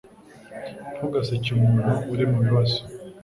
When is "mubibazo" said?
2.31-2.79